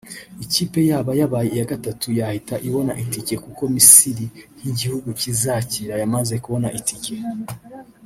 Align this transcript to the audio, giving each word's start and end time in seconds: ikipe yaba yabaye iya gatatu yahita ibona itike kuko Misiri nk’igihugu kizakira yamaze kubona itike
ikipe 0.45 0.79
yaba 0.89 1.11
yabaye 1.21 1.47
iya 1.55 1.65
gatatu 1.71 2.05
yahita 2.19 2.55
ibona 2.67 2.93
itike 3.03 3.35
kuko 3.43 3.61
Misiri 3.75 4.25
nk’igihugu 4.59 5.07
kizakira 5.21 5.93
yamaze 6.01 6.33
kubona 6.43 6.69
itike 6.79 7.13